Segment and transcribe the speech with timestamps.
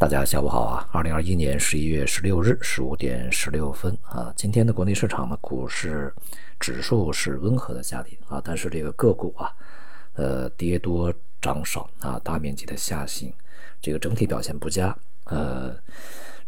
[0.00, 0.88] 大家下午好啊！
[0.92, 6.10] 二零二一年十一月十六日十五点十六分啊，今天的国内市场呢，股市
[6.58, 9.52] 指数是温和的下跌啊，但是这个个股啊，
[10.14, 13.30] 呃，跌多涨少啊，大面积的下行，
[13.82, 14.96] 这个整体表现不佳。
[15.24, 15.76] 呃，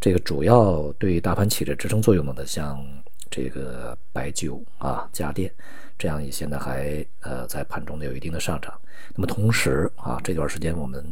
[0.00, 2.80] 这个主要对大盘起着支撑作用的，像
[3.28, 5.52] 这个白酒啊、家电
[5.98, 8.72] 这样一些呢，还呃在盘中呢有一定的上涨。
[9.16, 11.04] 那么同时啊，这段时间我们。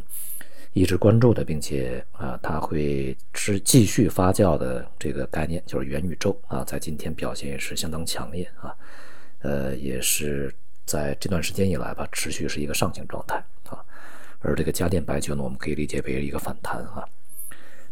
[0.73, 8.73] 一直关注的，并且啊，它会是继续发酵的这个概念，就是元宇宙啊，在今天表现也是相当强烈啊，
[9.41, 10.53] 呃，也是
[10.85, 13.83] 在这段时间以来吧，持续是一个上行状态啊。
[14.41, 17.03] 而这个家电白酒呢，我们可以理解为一个反弹啊。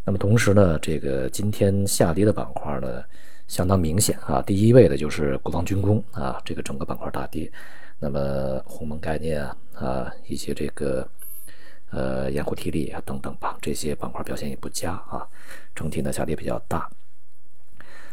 [0.06, 3.04] 那么同时呢，这个今天下跌的板块呢，
[3.48, 4.40] 相当明显啊。
[4.44, 7.52] 第一位的就是国防军工啊，这个整个板块大跌。
[8.00, 11.06] 那么鸿蒙概念啊啊，一些这个。
[11.90, 15.26] 呃，盐湖提锂啊等等吧，这些板块表现也不佳啊，
[15.74, 16.90] 整体呢下跌比较大。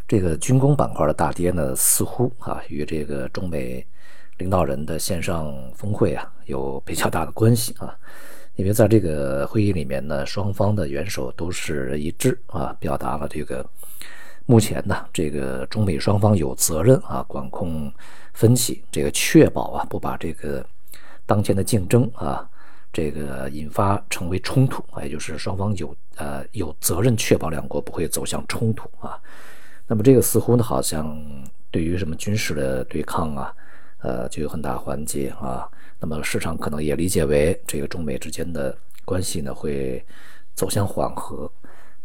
[0.07, 3.85] 这个军工板块的大跌呢，似乎啊与这个中美
[4.39, 7.98] 领导人的线上峰会啊有比较大的关系啊，
[8.55, 13.69] 因为在这个会议里面呢，双方的元首都是一致啊，表达了这个
[14.47, 17.93] 目前呢这个中美双方有责任啊管控
[18.35, 20.65] 分歧，这个确保啊不把这个
[21.27, 22.48] 当前的竞争啊。
[22.95, 29.20] 这个引发成为冲突啊，也就是双方有呃有责任确保两国不会走向冲突啊。
[29.89, 31.20] 那么这个似乎呢，好像
[31.73, 33.53] 对于什么军事的对抗啊，
[33.98, 35.69] 呃，就有很大缓解啊。
[35.98, 40.03] 那么市场可能也理解为这个中美之间的关系呢会
[40.55, 41.51] 走向缓和。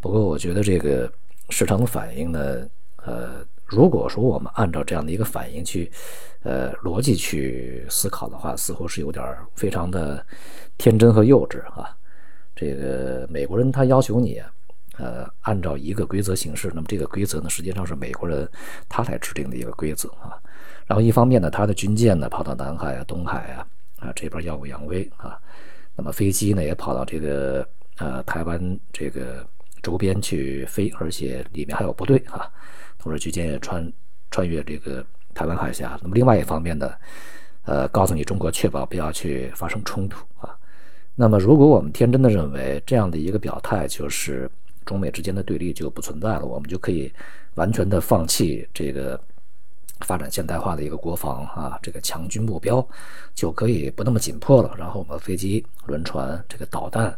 [0.00, 1.10] 不过我觉得这个
[1.50, 2.66] 市场的反应呢，
[3.04, 5.90] 呃，如果说我们按照这样的一个反应去
[6.42, 10.24] 呃逻辑去思考的话，似乎是有点非常的。
[10.78, 11.94] 天真和幼稚啊！
[12.56, 14.40] 这个美国人他要求你，
[14.96, 16.72] 呃，按照一个规则行事。
[16.74, 18.48] 那么这个规则呢，实际上是美国人
[18.88, 20.40] 他来制定的一个规则啊。
[20.86, 23.66] 然后一方面呢，他的军舰呢跑到南海啊、东海啊
[23.98, 25.38] 啊这边耀武扬威啊。
[25.94, 29.46] 那么飞机呢也跑到这个呃台湾这个
[29.82, 32.50] 周边去飞，而且里面还有部队啊。
[33.00, 33.92] 同时军舰也穿
[34.30, 35.98] 穿越这个台湾海峡。
[36.02, 36.92] 那么另外一方面呢，
[37.64, 40.56] 呃，告诉你中国确保不要去发生冲突啊。
[41.16, 44.50] 那么，如果我们天真的认为这样的一个表态就是
[44.86, 47.12] 中美之间的对立就不存在了，我们就可以
[47.56, 49.20] 完全的放弃这个
[50.00, 52.86] 发展现代化的一个国防啊，这个强军目标
[53.34, 54.74] 就可以不那么紧迫了。
[54.78, 57.14] 然后我们飞机、轮船、这个导弹、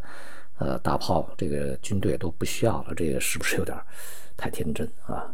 [0.59, 3.77] 呃大炮，这个军队都不需要了，这个是不是有点
[4.37, 5.33] 太天真啊？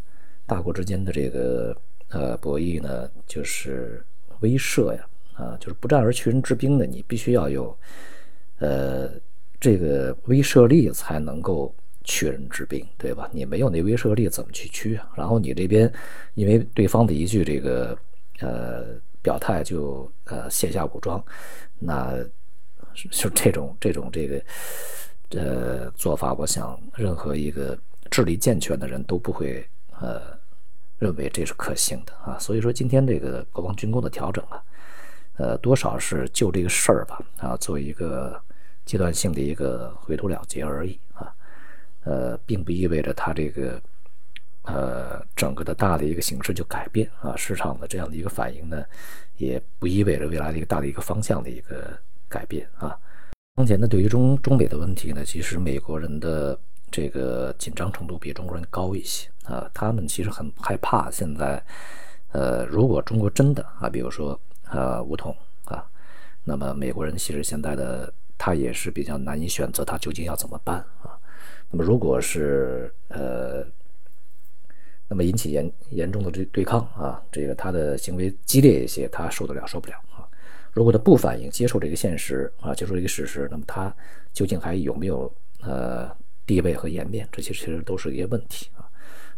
[0.48, 1.76] 大国之间的这个
[2.08, 4.04] 呃博弈呢，就是
[4.40, 7.78] 威慑呀，啊，就是不战而屈人之兵的，你必须要有。
[8.60, 9.08] 呃，
[9.60, 11.72] 这个威慑力才能够
[12.02, 13.30] 屈人之兵，对吧？
[13.32, 15.08] 你没有那威慑力，怎么去屈啊？
[15.16, 15.92] 然后你这边
[16.34, 17.96] 因为对方的一句这个
[18.40, 21.24] 呃表态，就呃卸下武装，
[21.78, 22.16] 那
[23.12, 24.42] 就这种这种这个
[25.40, 27.78] 呃做法，我想任何一个
[28.10, 29.64] 智力健全的人都不会
[30.00, 30.37] 呃
[30.98, 32.38] 认为这是可行的啊。
[32.38, 34.62] 所以说，今天这个国防军工的调整啊，
[35.36, 38.40] 呃，多少是就这个事儿吧啊，做一个。
[38.88, 41.30] 阶段性的一个回头了结而已啊，
[42.04, 43.78] 呃，并不意味着它这个
[44.62, 48.82] 呃整个的大的一个形势就改变啊，市场的这样的一个反应呢，
[49.36, 51.98] 也不意味着未来的一个大的一个方向的一个
[52.30, 52.98] 改变啊。
[53.56, 56.58] 当前呢，对于中中美的问题呢，其实美国人的
[56.90, 61.60] 这个紧张程度比中国人高一些啊，他们其实很害怕现在，
[62.32, 64.38] 呃，如果中国真的啊，比如说
[64.70, 65.84] 呃武统啊，
[66.44, 68.12] 那么美国人其实现在的。
[68.40, 71.18] 他也是比较难以选择，他究竟要怎么办啊？
[71.72, 73.66] 那么，如果是呃，
[75.08, 80.22] 那么引起严严重的这对抗啊，这个他的行为激烈一些，他受得了受不了啊？
[80.72, 83.92] 如果他不反应，接受这个现实啊，接受这个事实，那么他
[84.32, 86.08] 究竟还有没有呃
[86.46, 87.28] 地位和颜面？
[87.32, 88.68] 这些其实都是一些问题。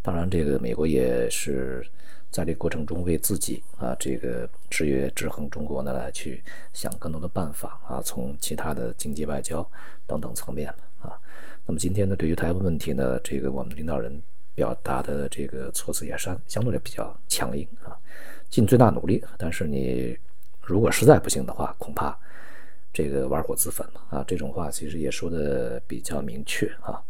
[0.02, 1.87] 当然，这个美国也是。
[2.31, 6.40] 在这个过程中，为自己啊这个制约制衡中国呢，来去
[6.72, 9.69] 想更多的办法啊，从其他的经济、外交
[10.06, 11.19] 等等层面啊。
[11.67, 14.22] 那么今天呢，对于台湾问题呢，这个我们领导人
[14.55, 17.99] 表达的这个措辞也是相对的比较强硬啊，
[18.49, 19.25] 尽最大努力。
[19.37, 20.17] 但是你
[20.62, 22.17] 如果实在不行的话，恐怕
[22.93, 27.02] 这个玩火自焚嘛啊，这种话其实也说的比较明确啊。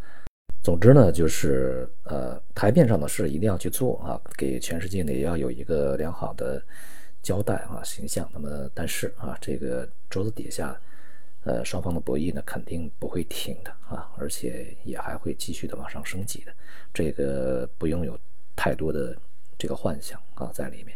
[0.62, 6.62] 总之呢，就是呃，台面上的事一定要去做啊，给全世界呢也要有一个良好的
[7.23, 8.29] 交代啊形象。
[8.33, 10.79] 那么，但是啊，这个桌子底下，
[11.45, 16.53] 呃，双方的博弈呢肯定不会停的啊，而且也还会继续的往上升级的，
[16.93, 18.19] 这个不用有
[18.55, 19.17] 太多的
[19.57, 20.95] 这个幻想啊在里面。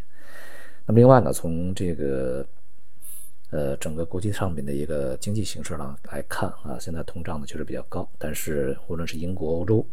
[0.84, 2.46] 那么另外呢，从这个
[3.54, 9.86] 呃整个国际上面的一个经济形势上来看啊，现在通胀呢确实比较高，但是无论是英国、欧洲，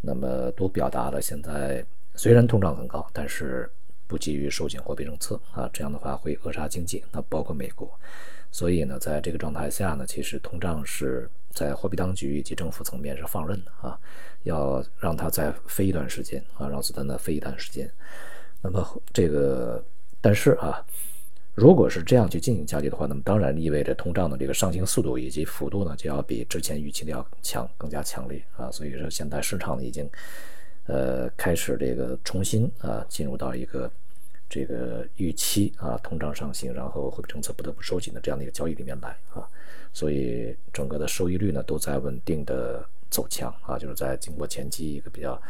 [0.00, 1.84] 那么都表达了现在
[2.16, 3.70] 虽然通胀很高，但是
[4.08, 7.04] 不急于收紧货币政策啊，这样的话会扼杀经济。
[7.12, 7.88] 那包括美国。
[8.52, 13.96] 所以呢，在这个状态下呢，其实通胀是在货币当局以及政府层面是放任的啊，
[14.42, 17.88] 要让它再飞一段时间啊，让子弹呢飞一段时间。
[18.60, 19.80] 那么这个，
[20.20, 20.84] 但是啊，
[21.60, 28.70] 如果是这样去进行加息的话，那么当然意味着通胀的这个上行速度以及幅度呢，就要比之前预期的要强，更加强烈啊。
[28.70, 30.08] 所以说，现在市场呢已经
[30.86, 33.90] 呃开始这个重新啊进入到一个。
[34.52, 39.46] 这个预期啊，通胀上行，然后货币政策不得不收紧的这样的一个交易里面来啊，
[39.92, 45.40] 所以整个的收益率呢都在稳定的走强啊，就是在经过前期一个比较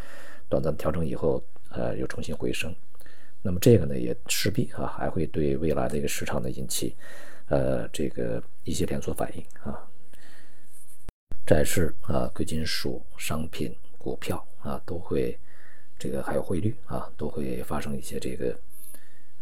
[0.51, 2.75] 短暂调整以后，呃，又重新回升。
[3.43, 6.95] 那么这个呢也势必啊还会对未来的一个市场呢引起
[7.49, 9.79] 呃这个一些连锁反应啊，
[11.47, 15.39] 债市啊、贵金属、商品、股票啊都会
[15.99, 18.59] 这个还有汇率啊都会发生一些这个。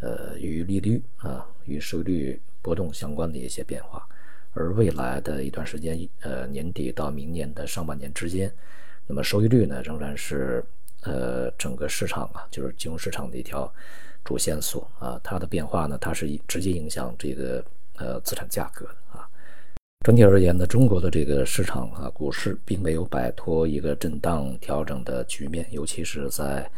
[0.00, 4.08] 呃，与利率啊，与收益率波动相关的一些变化，
[4.52, 8.48] 而未来的一段时间，呃，年底到明年的上半年之间，
[9.08, 10.64] 那么收益率呢，仍然是
[11.02, 13.72] 呃整个市场啊，就是金融市场的一条
[14.24, 17.64] 主线索啊，它的变化呢，它是直接影响这个
[17.96, 19.28] 呃资产价格啊。
[20.04, 26.70] 整体而言呢，中国的这个市场啊，股市并没有摆脱一个震荡调整的局面，尤其是在。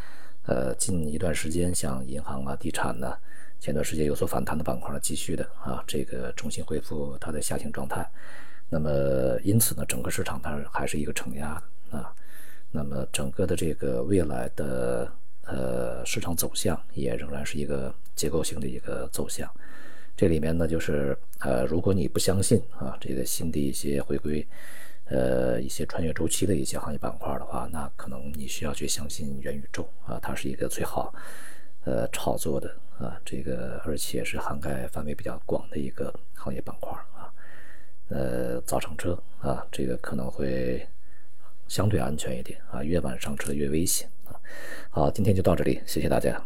[0.46, 3.14] 呃，近一段时间，像银行啊、地产呢，
[3.61, 8.05] 前段时间有所反弹的板块，继续的啊，这个重新恢复它的下行状态。
[8.69, 12.12] 那么，因此呢，整个市场它还是一个承压的啊。
[12.70, 15.11] 那么，整个的这个未来的
[15.44, 19.50] 呃市场走向也仍然是一个结构性的一个走向。
[20.17, 24.46] 这里面呢，就是呃，如果你不相信啊，这个新的一些回归。
[25.12, 31.12] 呃，一些穿越周期的一些行业板块的话，那可能你需要去相信元宇宙啊，它是一个最好
[31.82, 37.26] 呃炒作的啊，这个而且是涵盖范围比较广的一个行业板块啊。
[38.11, 40.87] 呃，造乘车啊，这个可能会
[41.70, 44.34] 相对安全一点啊，越晚上车越危险啊。
[44.90, 46.44] 好，今天就到这里，谢谢大家。